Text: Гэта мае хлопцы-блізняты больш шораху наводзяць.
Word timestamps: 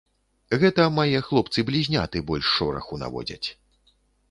Гэта 0.61 0.85
мае 0.99 1.19
хлопцы-блізняты 1.27 2.23
больш 2.33 2.45
шораху 2.55 3.01
наводзяць. 3.05 3.47